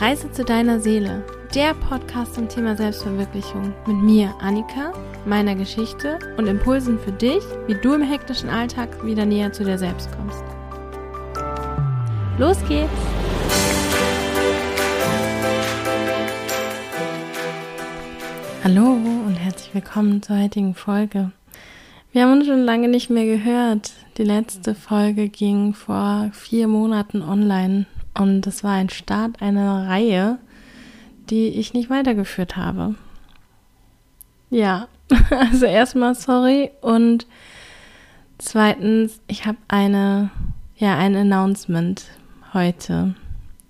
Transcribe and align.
Reise 0.00 0.32
zu 0.32 0.46
deiner 0.46 0.80
Seele, 0.80 1.22
der 1.54 1.74
Podcast 1.74 2.34
zum 2.34 2.48
Thema 2.48 2.74
Selbstverwirklichung 2.74 3.74
mit 3.86 3.98
mir, 3.98 4.34
Annika, 4.40 4.94
meiner 5.26 5.54
Geschichte 5.54 6.18
und 6.38 6.46
Impulsen 6.46 6.98
für 6.98 7.12
dich, 7.12 7.42
wie 7.66 7.74
du 7.74 7.92
im 7.92 8.00
hektischen 8.00 8.48
Alltag 8.48 9.04
wieder 9.04 9.26
näher 9.26 9.52
zu 9.52 9.62
dir 9.62 9.76
selbst 9.76 10.08
kommst. 10.16 10.42
Los 12.38 12.56
geht's! 12.66 12.88
Hallo 18.64 18.92
und 19.26 19.34
herzlich 19.34 19.74
willkommen 19.74 20.22
zur 20.22 20.38
heutigen 20.38 20.74
Folge. 20.74 21.30
Wir 22.12 22.22
haben 22.22 22.38
uns 22.38 22.46
schon 22.46 22.64
lange 22.64 22.88
nicht 22.88 23.10
mehr 23.10 23.26
gehört. 23.26 23.92
Die 24.16 24.24
letzte 24.24 24.74
Folge 24.74 25.28
ging 25.28 25.74
vor 25.74 26.30
vier 26.32 26.68
Monaten 26.68 27.20
online 27.20 27.84
und 28.14 28.46
es 28.46 28.64
war 28.64 28.72
ein 28.72 28.90
Start 28.90 29.40
einer 29.40 29.88
Reihe, 29.88 30.38
die 31.30 31.48
ich 31.48 31.74
nicht 31.74 31.90
weitergeführt 31.90 32.56
habe. 32.56 32.94
Ja, 34.50 34.88
also 35.30 35.66
erstmal 35.66 36.14
sorry 36.14 36.70
und 36.80 37.26
zweitens, 38.38 39.20
ich 39.28 39.46
habe 39.46 39.58
eine, 39.68 40.30
ja, 40.76 40.96
ein 40.96 41.14
Announcement 41.14 42.04
heute. 42.52 43.14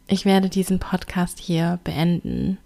Ich 0.06 0.24
werde 0.24 0.48
diesen 0.48 0.78
Podcast 0.78 1.38
hier 1.38 1.78
beenden. 1.84 2.59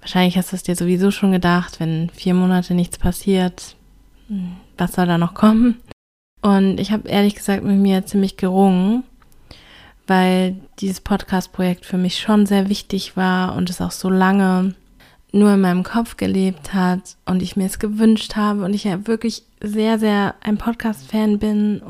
Wahrscheinlich 0.00 0.36
hast 0.36 0.52
du 0.52 0.56
es 0.56 0.62
dir 0.62 0.76
sowieso 0.76 1.10
schon 1.10 1.32
gedacht, 1.32 1.80
wenn 1.80 2.10
vier 2.10 2.34
Monate 2.34 2.74
nichts 2.74 2.98
passiert, 2.98 3.76
was 4.76 4.92
soll 4.92 5.06
da 5.06 5.18
noch 5.18 5.34
kommen? 5.34 5.80
Und 6.40 6.78
ich 6.78 6.92
habe 6.92 7.08
ehrlich 7.08 7.34
gesagt 7.34 7.64
mit 7.64 7.78
mir 7.78 8.04
ziemlich 8.04 8.36
gerungen 8.36 9.04
weil 10.06 10.56
dieses 10.80 11.00
Podcast-Projekt 11.00 11.86
für 11.86 11.98
mich 11.98 12.18
schon 12.18 12.46
sehr 12.46 12.68
wichtig 12.68 13.16
war 13.16 13.56
und 13.56 13.70
es 13.70 13.80
auch 13.80 13.90
so 13.90 14.10
lange 14.10 14.74
nur 15.32 15.54
in 15.54 15.60
meinem 15.60 15.82
Kopf 15.82 16.16
gelebt 16.16 16.74
hat 16.74 17.16
und 17.26 17.42
ich 17.42 17.56
mir 17.56 17.66
es 17.66 17.78
gewünscht 17.78 18.36
habe 18.36 18.64
und 18.64 18.72
ich 18.72 18.84
ja 18.84 19.06
wirklich 19.06 19.42
sehr, 19.60 19.98
sehr 19.98 20.34
ein 20.40 20.58
Podcast-Fan 20.58 21.38
bin 21.38 21.82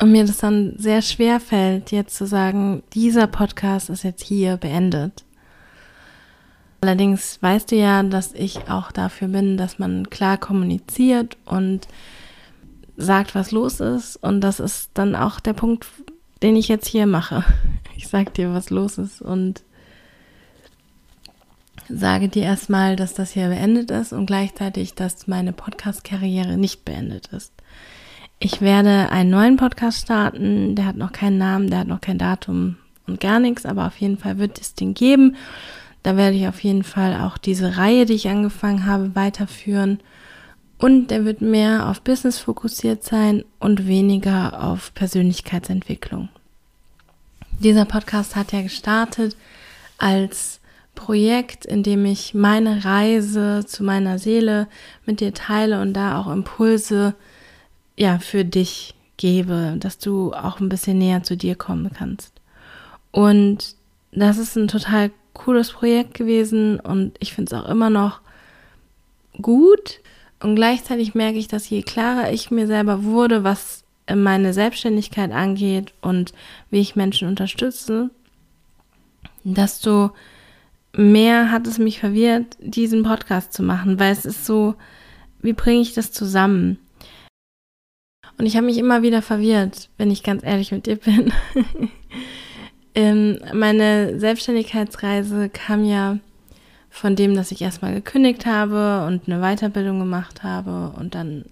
und 0.00 0.12
mir 0.12 0.24
das 0.24 0.38
dann 0.38 0.74
sehr 0.76 1.00
schwer 1.00 1.40
fällt, 1.40 1.92
jetzt 1.92 2.16
zu 2.16 2.26
sagen, 2.26 2.82
dieser 2.92 3.26
Podcast 3.26 3.88
ist 3.88 4.02
jetzt 4.02 4.24
hier 4.24 4.56
beendet. 4.56 5.24
Allerdings 6.82 7.40
weißt 7.40 7.70
du 7.70 7.76
ja, 7.76 8.02
dass 8.02 8.34
ich 8.34 8.68
auch 8.68 8.90
dafür 8.90 9.28
bin, 9.28 9.56
dass 9.56 9.78
man 9.78 10.10
klar 10.10 10.36
kommuniziert 10.36 11.36
und 11.44 11.86
sagt, 12.96 13.36
was 13.36 13.52
los 13.52 13.78
ist. 13.78 14.16
Und 14.16 14.40
das 14.40 14.58
ist 14.58 14.90
dann 14.94 15.14
auch 15.14 15.38
der 15.38 15.52
Punkt, 15.52 15.86
den 16.42 16.56
ich 16.56 16.68
jetzt 16.68 16.86
hier 16.86 17.06
mache. 17.06 17.44
Ich 17.94 18.08
sag 18.08 18.34
dir, 18.34 18.52
was 18.52 18.70
los 18.70 18.98
ist 18.98 19.22
und 19.22 19.62
sage 21.88 22.28
dir 22.28 22.42
erstmal, 22.42 22.96
dass 22.96 23.14
das 23.14 23.30
hier 23.30 23.48
beendet 23.48 23.92
ist 23.92 24.12
und 24.12 24.26
gleichzeitig, 24.26 24.94
dass 24.94 25.28
meine 25.28 25.52
Podcast-Karriere 25.52 26.56
nicht 26.56 26.84
beendet 26.84 27.28
ist. 27.28 27.52
Ich 28.40 28.60
werde 28.60 29.10
einen 29.10 29.30
neuen 29.30 29.56
Podcast 29.56 30.02
starten, 30.02 30.74
der 30.74 30.86
hat 30.86 30.96
noch 30.96 31.12
keinen 31.12 31.38
Namen, 31.38 31.70
der 31.70 31.80
hat 31.80 31.86
noch 31.86 32.00
kein 32.00 32.18
Datum 32.18 32.76
und 33.06 33.20
gar 33.20 33.38
nichts, 33.38 33.66
aber 33.66 33.86
auf 33.86 33.98
jeden 33.98 34.18
Fall 34.18 34.38
wird 34.38 34.60
es 34.60 34.74
den 34.74 34.94
geben. 34.94 35.36
Da 36.02 36.16
werde 36.16 36.36
ich 36.36 36.48
auf 36.48 36.64
jeden 36.64 36.82
Fall 36.82 37.20
auch 37.20 37.38
diese 37.38 37.76
Reihe, 37.76 38.04
die 38.04 38.14
ich 38.14 38.28
angefangen 38.28 38.86
habe, 38.86 39.14
weiterführen. 39.14 40.00
Und 40.82 41.12
der 41.12 41.24
wird 41.24 41.40
mehr 41.40 41.88
auf 41.88 42.00
Business 42.00 42.40
fokussiert 42.40 43.04
sein 43.04 43.44
und 43.60 43.86
weniger 43.86 44.64
auf 44.64 44.92
Persönlichkeitsentwicklung. 44.94 46.28
Dieser 47.60 47.84
Podcast 47.84 48.34
hat 48.34 48.50
ja 48.50 48.62
gestartet 48.62 49.36
als 49.98 50.58
Projekt, 50.96 51.66
in 51.66 51.84
dem 51.84 52.04
ich 52.04 52.34
meine 52.34 52.84
Reise 52.84 53.64
zu 53.64 53.84
meiner 53.84 54.18
Seele 54.18 54.66
mit 55.06 55.20
dir 55.20 55.32
teile 55.32 55.80
und 55.80 55.92
da 55.92 56.18
auch 56.18 56.26
Impulse 56.26 57.14
ja 57.96 58.18
für 58.18 58.44
dich 58.44 58.96
gebe, 59.18 59.76
dass 59.78 59.98
du 59.98 60.32
auch 60.32 60.58
ein 60.58 60.68
bisschen 60.68 60.98
näher 60.98 61.22
zu 61.22 61.36
dir 61.36 61.54
kommen 61.54 61.92
kannst. 61.96 62.32
Und 63.12 63.76
das 64.10 64.36
ist 64.36 64.56
ein 64.56 64.66
total 64.66 65.12
cooles 65.32 65.70
Projekt 65.70 66.14
gewesen 66.14 66.80
und 66.80 67.12
ich 67.20 67.34
finde 67.34 67.54
es 67.54 67.62
auch 67.62 67.68
immer 67.68 67.88
noch 67.88 68.20
gut. 69.40 70.00
Und 70.42 70.56
gleichzeitig 70.56 71.14
merke 71.14 71.38
ich, 71.38 71.46
dass 71.46 71.70
je 71.70 71.82
klarer 71.82 72.32
ich 72.32 72.50
mir 72.50 72.66
selber 72.66 73.04
wurde, 73.04 73.44
was 73.44 73.84
meine 74.12 74.52
Selbstständigkeit 74.52 75.30
angeht 75.30 75.94
und 76.00 76.32
wie 76.70 76.80
ich 76.80 76.96
Menschen 76.96 77.28
unterstütze, 77.28 78.10
desto 79.44 80.10
mehr 80.94 81.52
hat 81.52 81.68
es 81.68 81.78
mich 81.78 82.00
verwirrt, 82.00 82.56
diesen 82.60 83.04
Podcast 83.04 83.52
zu 83.52 83.62
machen, 83.62 84.00
weil 84.00 84.12
es 84.12 84.24
ist 84.24 84.44
so, 84.44 84.74
wie 85.40 85.52
bringe 85.52 85.80
ich 85.80 85.94
das 85.94 86.10
zusammen? 86.10 86.78
Und 88.36 88.46
ich 88.46 88.56
habe 88.56 88.66
mich 88.66 88.78
immer 88.78 89.02
wieder 89.02 89.22
verwirrt, 89.22 89.90
wenn 89.96 90.10
ich 90.10 90.24
ganz 90.24 90.42
ehrlich 90.42 90.72
mit 90.72 90.86
dir 90.86 90.96
bin. 90.96 91.32
ähm, 92.96 93.38
meine 93.54 94.18
Selbstständigkeitsreise 94.18 95.48
kam 95.48 95.84
ja 95.84 96.18
von 96.92 97.16
dem, 97.16 97.34
dass 97.34 97.50
ich 97.50 97.62
erstmal 97.62 97.94
gekündigt 97.94 98.44
habe 98.44 99.06
und 99.06 99.26
eine 99.26 99.40
Weiterbildung 99.40 99.98
gemacht 99.98 100.42
habe 100.42 100.92
und 100.98 101.14
dann 101.14 101.46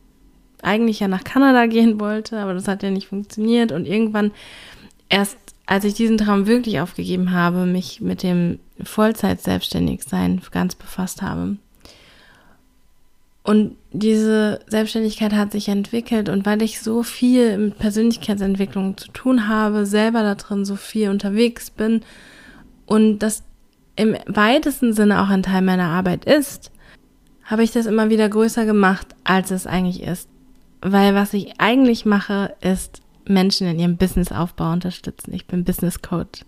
eigentlich 0.63 1.01
ja 1.01 1.09
nach 1.09 1.25
Kanada 1.25 1.67
gehen 1.67 1.99
wollte, 1.99 2.39
aber 2.39 2.53
das 2.55 2.69
hat 2.69 2.83
ja 2.83 2.91
nicht 2.91 3.09
funktioniert. 3.09 3.73
Und 3.73 3.87
irgendwann, 3.87 4.33
erst 5.09 5.39
als 5.65 5.85
ich 5.85 5.95
diesen 5.95 6.19
Traum 6.19 6.47
wirklich 6.47 6.81
aufgegeben 6.81 7.33
habe, 7.33 7.65
mich 7.65 8.03
mit 8.03 8.23
dem 8.23 8.59
Vollzeit-Selbstständigsein 8.83 10.43
ganz 10.51 10.75
befasst 10.75 11.23
habe. 11.23 11.57
Und 13.43 13.77
diese 13.93 14.61
Selbstständigkeit 14.67 15.33
hat 15.33 15.53
sich 15.53 15.69
entwickelt 15.69 16.29
und 16.29 16.45
weil 16.45 16.61
ich 16.61 16.81
so 16.81 17.03
viel 17.03 17.57
mit 17.57 17.79
Persönlichkeitsentwicklung 17.79 18.99
zu 18.99 19.09
tun 19.13 19.49
habe, 19.49 19.87
selber 19.87 20.23
da 20.23 20.35
drin 20.35 20.67
so 20.67 20.77
viel 20.77 21.09
unterwegs 21.09 21.71
bin 21.71 22.03
und 22.85 23.21
das 23.21 23.43
im 24.01 24.17
weitesten 24.27 24.93
Sinne 24.93 25.23
auch 25.23 25.29
ein 25.29 25.43
Teil 25.43 25.63
meiner 25.63 25.89
Arbeit 25.89 26.25
ist, 26.25 26.71
habe 27.45 27.65
ich 27.65 27.73
das 27.73 27.87
immer 27.87 28.11
wieder 28.11 28.29
größer 28.29 28.65
gemacht, 28.65 29.09
als 29.25 29.51
es 29.51 29.67
eigentlich 29.67 30.03
ist 30.03 30.29
weil 30.83 31.15
was 31.15 31.33
ich 31.35 31.61
eigentlich 31.61 32.07
mache, 32.07 32.57
ist 32.61 33.03
Menschen 33.27 33.69
in 33.69 33.79
ihrem 33.79 33.97
Businessaufbau 33.97 34.73
unterstützen. 34.73 35.33
Ich 35.35 35.47
bin 35.47 35.63
Business 35.65 36.03
Coach. 36.03 36.41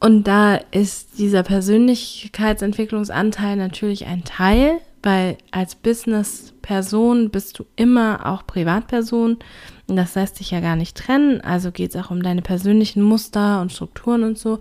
Und 0.00 0.24
da 0.24 0.56
ist 0.70 1.18
dieser 1.18 1.42
Persönlichkeitsentwicklungsanteil 1.42 3.56
natürlich 3.56 4.04
ein 4.06 4.24
Teil, 4.24 4.78
weil 5.02 5.36
als 5.50 5.74
Business-Person 5.74 7.30
bist 7.30 7.58
du 7.58 7.64
immer 7.76 8.26
auch 8.26 8.46
Privatperson. 8.46 9.38
Und 9.86 9.96
das 9.96 10.14
lässt 10.14 10.36
sich 10.36 10.50
ja 10.50 10.60
gar 10.60 10.76
nicht 10.76 10.96
trennen. 10.96 11.42
Also 11.42 11.70
geht 11.70 11.94
es 11.94 12.02
auch 12.02 12.10
um 12.10 12.22
deine 12.22 12.40
persönlichen 12.42 13.02
Muster 13.02 13.60
und 13.60 13.72
Strukturen 13.72 14.24
und 14.24 14.38
so. 14.38 14.60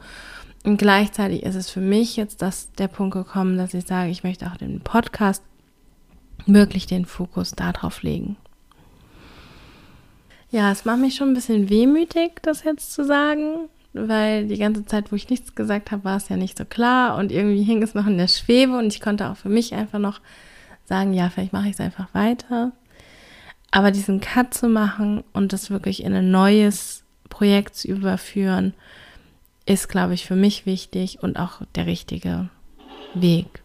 Und 0.64 0.78
gleichzeitig 0.78 1.44
ist 1.44 1.56
es 1.56 1.70
für 1.70 1.81
mich 1.81 2.18
jetzt 2.18 2.42
das, 2.42 2.72
der 2.74 2.88
Punkt 2.88 3.14
gekommen, 3.14 3.58
dass 3.58 3.74
ich 3.74 3.86
sage, 3.86 4.12
ich 4.12 4.24
möchte 4.24 4.47
auch 4.47 4.58
den 4.58 4.81
Podcast 4.81 5.44
wirklich 6.46 6.86
den 6.86 7.06
Fokus 7.06 7.52
darauf 7.52 8.03
legen. 8.03 8.38
Ja, 10.52 10.72
es 10.72 10.84
macht 10.84 11.00
mich 11.00 11.16
schon 11.16 11.30
ein 11.30 11.34
bisschen 11.36 11.69
wehmütig, 11.69 12.42
das 12.42 12.64
jetzt 12.64 12.94
zu 12.94 13.06
sagen, 13.06 13.69
weil 13.94 14.48
die 14.48 14.58
ganze 14.58 14.86
Zeit, 14.86 15.12
wo 15.12 15.16
ich 15.16 15.30
nichts 15.30 15.56
gesagt 15.56 15.92
habe, 15.92 16.03
war 16.03 16.18
es 16.18 16.30
ja 16.30 16.38
nicht 16.38 16.58
so 16.58 16.66
klar 16.66 17.18
und 17.18 17.31
irgendwie 17.31 17.64
hing 17.64 17.84
es 17.84 17.94
noch 17.94 18.08
in 18.08 18.18
der 18.18 18.28
Schwebe 18.28 18.78
und 18.78 18.88
ich 18.88 19.00
konnte 19.00 19.30
auch 19.30 19.38
für 19.38 19.50
mich 19.50 19.74
einfach 19.74 20.00
noch 20.00 20.22
sagen, 20.86 21.14
ja, 21.14 21.30
vielleicht 21.30 21.53
mache 21.53 21.68
ich 21.68 21.74
es 21.74 21.80
einfach 21.80 22.14
weiter. 22.14 22.72
Aber 23.72 23.92
diesen 23.92 24.19
Cut 24.19 24.54
zu 24.54 24.68
machen 24.68 25.24
und 25.33 25.54
das 25.54 25.69
wirklich 25.69 26.04
in 26.04 26.13
ein 26.13 26.31
neues 26.31 27.04
Projekt 27.30 27.75
zu 27.75 27.88
überführen, 27.88 28.74
ist, 29.69 29.88
glaube 29.88 30.16
ich, 30.16 30.25
für 30.25 30.36
mich 30.36 30.66
wichtig 30.66 31.21
und 31.21 31.38
auch 31.38 31.62
der 31.75 31.86
richtige 31.86 32.50
Weg. 33.13 33.62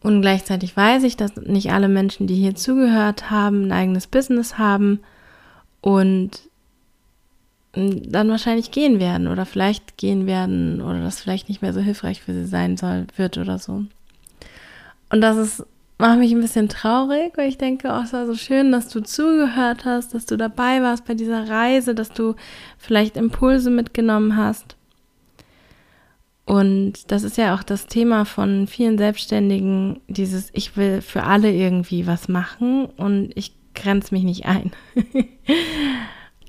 Und 0.00 0.22
gleichzeitig 0.22 0.76
weiß 0.76 1.02
ich, 1.02 1.16
dass 1.16 1.34
nicht 1.34 1.72
alle 1.72 1.88
Menschen, 1.88 2.28
die 2.28 2.36
hier 2.36 2.54
zugehört 2.54 3.30
haben, 3.30 3.64
ein 3.64 3.72
eigenes 3.72 4.06
Business 4.06 4.58
haben 4.58 5.00
und 5.80 6.48
dann 7.72 8.30
wahrscheinlich 8.30 8.70
gehen 8.70 9.00
werden 9.00 9.26
oder 9.26 9.44
vielleicht 9.44 9.98
gehen 9.98 10.26
werden 10.26 10.80
oder 10.80 11.02
das 11.02 11.20
vielleicht 11.20 11.48
nicht 11.48 11.60
mehr 11.60 11.72
so 11.72 11.80
hilfreich 11.80 12.22
für 12.22 12.32
sie 12.32 12.46
sein 12.46 12.76
soll, 12.76 13.08
wird 13.16 13.38
oder 13.38 13.58
so. 13.58 13.84
Und 15.10 15.20
das 15.20 15.36
ist, 15.36 15.66
macht 15.98 16.18
mich 16.18 16.32
ein 16.32 16.40
bisschen 16.40 16.68
traurig, 16.68 17.32
weil 17.36 17.48
ich 17.48 17.58
denke, 17.58 17.88
oh, 17.88 18.02
es 18.02 18.12
war 18.12 18.26
so 18.26 18.34
schön, 18.34 18.70
dass 18.70 18.88
du 18.88 19.02
zugehört 19.02 19.84
hast, 19.84 20.14
dass 20.14 20.26
du 20.26 20.36
dabei 20.36 20.80
warst 20.80 21.04
bei 21.04 21.14
dieser 21.14 21.48
Reise, 21.48 21.94
dass 21.94 22.10
du 22.10 22.34
vielleicht 22.78 23.16
Impulse 23.16 23.70
mitgenommen 23.70 24.36
hast. 24.36 24.76
Und 26.46 27.10
das 27.10 27.24
ist 27.24 27.36
ja 27.36 27.54
auch 27.54 27.62
das 27.62 27.86
Thema 27.88 28.24
von 28.24 28.66
vielen 28.68 28.96
Selbstständigen, 28.96 30.00
dieses 30.06 30.48
Ich 30.54 30.78
will 30.78 31.02
für 31.02 31.24
alle 31.24 31.52
irgendwie 31.52 32.06
was 32.06 32.28
machen 32.28 32.86
und 32.86 33.32
ich 33.34 33.52
grenze 33.74 34.14
mich 34.14 34.24
nicht 34.24 34.46
ein. 34.46 34.70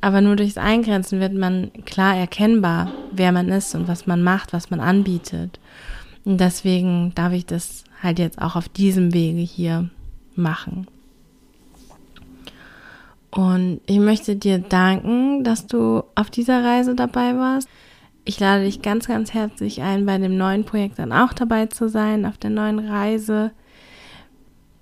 Aber 0.02 0.22
nur 0.22 0.38
durchs 0.38 0.58
Eingrenzen 0.58 1.20
wird 1.20 1.34
man 1.34 1.72
klar 1.86 2.16
erkennbar, 2.16 2.94
wer 3.12 3.34
man 3.34 3.50
ist 3.50 3.76
und 3.76 3.90
was 3.90 4.08
man 4.08 4.24
macht, 4.24 4.54
was 4.54 4.70
man 4.70 4.80
anbietet. 4.80 5.60
Und 6.26 6.40
deswegen 6.40 7.14
darf 7.16 7.34
ich 7.34 7.46
das 7.46 7.84
halt 8.02 8.20
jetzt 8.20 8.42
auch 8.42 8.56
auf 8.56 8.70
diesem 8.70 9.14
Wege 9.14 9.42
hier 9.42 9.90
machen. 10.36 10.88
Und 13.32 13.82
ich 13.86 14.00
möchte 14.00 14.36
dir 14.36 14.60
danken, 14.60 15.44
dass 15.44 15.68
du 15.68 16.04
auf 16.16 16.30
dieser 16.30 16.64
Reise 16.64 16.96
dabei 16.96 17.38
warst. 17.38 17.70
Ich 18.26 18.40
lade 18.40 18.66
dich 18.66 18.82
ganz, 18.82 19.08
ganz 19.08 19.34
herzlich 19.34 19.82
ein, 19.82 20.06
bei 20.06 20.18
dem 20.18 20.38
neuen 20.38 20.64
Projekt 20.64 21.00
dann 21.00 21.14
auch 21.14 21.34
dabei 21.34 21.68
zu 21.68 21.90
sein, 21.90 22.26
auf 22.26 22.38
der 22.38 22.50
neuen 22.50 22.80
Reise. 22.80 23.52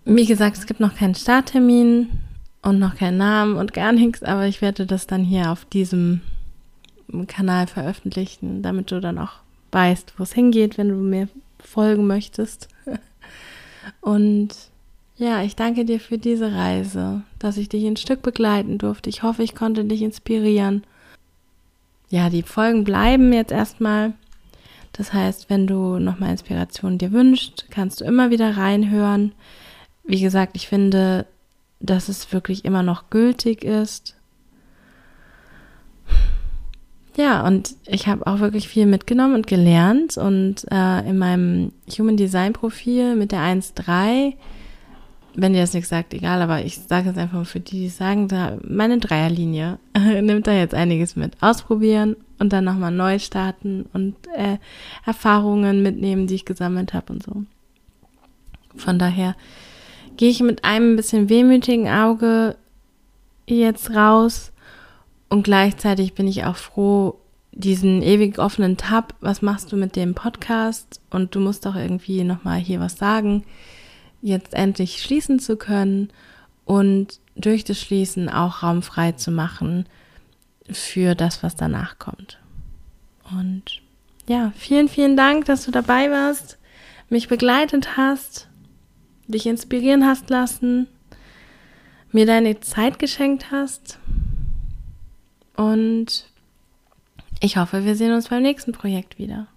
Wie 0.06 0.26
gesagt, 0.26 0.58
es 0.58 0.66
gibt 0.66 0.80
noch 0.80 0.96
keinen 0.96 1.16
Starttermin 1.16 2.10
und 2.62 2.80
noch 2.80 2.96
keinen 2.96 3.18
Namen 3.18 3.56
und 3.56 3.74
gar 3.74 3.92
nichts, 3.92 4.24
aber 4.24 4.48
ich 4.48 4.62
werde 4.62 4.86
das 4.86 5.08
dann 5.08 5.24
hier 5.24 5.52
auf 5.52 5.66
diesem 5.66 6.22
Kanal 7.28 7.68
veröffentlichen, 7.68 8.62
damit 8.62 8.92
du 8.92 9.00
dann 9.00 9.18
auch 9.18 9.40
weißt, 9.72 10.14
wo 10.18 10.24
es 10.24 10.34
hingeht, 10.34 10.78
wenn 10.78 10.90
du 10.90 10.96
mir 10.96 11.30
folgen 11.60 12.08
möchtest. 12.08 12.68
Und 14.02 14.50
ja, 15.18 15.42
ich 15.42 15.56
danke 15.56 15.86
dir 15.86 16.00
für 16.00 16.18
diese 16.18 16.54
Reise, 16.54 17.24
dass 17.40 17.58
ich 17.58 17.70
dich 17.70 17.86
ein 17.86 17.98
Stück 17.98 18.22
begleiten 18.22 18.78
durfte. 18.78 19.10
Ich 19.10 19.24
hoffe, 19.24 19.44
ich 19.44 19.56
konnte 19.56 19.84
dich 19.86 20.02
inspirieren. 20.02 20.84
Ja, 22.10 22.30
die 22.30 22.44
Folgen 22.44 22.84
bleiben 22.84 23.34
jetzt 23.34 23.52
erstmal. 23.52 24.14
Das 24.94 25.14
heißt, 25.14 25.50
wenn 25.50 25.68
du 25.68 26.00
nochmal 26.00 26.32
Inspiration 26.32 26.98
dir 26.98 27.12
wünschst, 27.12 27.66
kannst 27.70 28.02
du 28.02 28.06
immer 28.06 28.30
wieder 28.30 28.58
reinhören. 28.58 29.34
Wie 30.04 30.22
gesagt, 30.22 30.56
ich 30.56 30.68
finde, 30.68 31.26
dass 31.80 32.10
es 32.10 32.32
wirklich 32.32 32.66
immer 32.66 32.84
noch 32.84 33.10
gültig 33.10 33.64
ist. 33.64 34.17
Ja, 37.18 37.48
und 37.48 37.76
ich 37.88 38.08
habe 38.08 38.28
auch 38.28 38.40
wirklich 38.40 38.68
viel 38.68 38.86
mitgenommen 38.86 39.34
und 39.34 39.48
gelernt. 39.48 40.18
Und 40.18 40.66
äh, 40.72 41.10
in 41.10 41.18
meinem 41.18 41.72
Human 41.98 42.16
Design 42.16 42.54
Profil 42.54 43.16
mit 43.16 43.32
der 43.32 43.40
1.3, 43.40 44.36
wenn 45.34 45.54
dir 45.54 45.62
das 45.62 45.74
nichts 45.74 45.90
sagt, 45.90 46.14
egal, 46.14 46.44
aber 46.44 46.64
ich 46.64 46.78
sage 46.78 47.10
es 47.10 47.18
einfach 47.18 47.44
für 47.48 47.60
die, 47.60 47.80
die 47.80 47.90
sagen, 47.90 48.28
da 48.28 48.60
meine 48.62 49.00
Dreierlinie 49.00 49.80
nimmt 50.22 50.46
da 50.46 50.54
jetzt 50.54 50.76
einiges 50.76 51.16
mit. 51.16 51.34
Ausprobieren 51.42 52.16
und 52.38 52.54
dann 52.54 52.66
nochmal 52.66 52.92
neu 52.92 53.18
starten 53.18 53.88
und 53.94 54.16
äh, 54.36 54.58
Erfahrungen 55.04 55.82
mitnehmen, 55.82 56.28
die 56.28 56.36
ich 56.36 56.46
gesammelt 56.46 56.94
habe 56.94 57.14
und 57.14 57.24
so. 57.24 57.44
Von 58.76 59.00
daher 59.00 59.36
gehe 60.18 60.30
ich 60.30 60.42
mit 60.42 60.64
einem 60.64 60.96
bisschen 60.96 61.30
wehmütigen 61.30 61.88
Auge 61.90 62.58
jetzt 63.48 63.96
raus 63.96 64.52
und 65.30 65.44
gleichzeitig 65.44 66.14
bin 66.14 66.28
ich 66.28 66.46
auch 66.46 66.56
froh, 66.56 67.20
diesen 67.52 68.02
ewig 68.02 68.38
offenen 68.40 68.78
Tab, 68.78 69.16
was 69.20 69.42
machst 69.42 69.72
du 69.72 69.78
mit 69.78 69.96
dem 69.96 70.14
Podcast 70.14 71.02
und 71.10 71.34
du 71.34 71.40
musst 71.40 71.66
doch 71.66 71.76
irgendwie 71.76 72.24
nochmal 72.24 72.60
hier 72.60 72.80
was 72.80 72.98
sagen, 72.98 73.44
jetzt 74.22 74.54
endlich 74.54 75.02
schließen 75.02 75.40
zu 75.40 75.58
können 75.58 76.10
und 76.66 77.20
durch 77.36 77.64
das 77.64 77.80
Schließen 77.80 78.30
auch 78.30 78.64
Raum 78.64 78.82
frei 78.82 79.14
zu 79.14 79.32
machen 79.32 79.88
für 80.70 81.16
das, 81.16 81.42
was 81.44 81.56
danach 81.56 81.98
kommt. 81.98 82.40
Und 83.32 83.82
ja, 84.28 84.52
vielen, 84.56 84.88
vielen 84.88 85.18
Dank, 85.18 85.46
dass 85.46 85.66
du 85.66 85.72
dabei 85.72 86.12
warst, 86.12 86.58
mich 87.10 87.28
begleitet 87.28 87.98
hast 87.98 88.48
dich 89.28 89.46
inspirieren 89.46 90.06
hast 90.06 90.30
lassen, 90.30 90.88
mir 92.12 92.26
deine 92.26 92.60
Zeit 92.62 93.00
geschenkt 93.00 93.52
hast. 93.52 94.00
Und 95.58 96.26
ich 97.42 97.58
hoffe, 97.58 97.84
wir 97.84 97.96
sehen 97.96 98.14
uns 98.14 98.30
beim 98.30 98.44
nächsten 98.44 98.72
Projekt 98.72 99.20
wieder. 99.20 99.48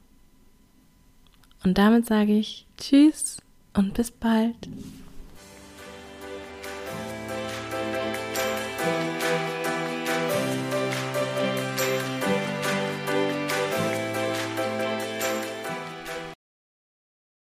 Und 1.63 1.79
damit 1.79 2.07
sage 2.07 2.37
ich 2.37 2.67
Tschüss 2.79 3.37
und 3.75 3.95
bis 3.95 4.11
bald. 4.11 4.57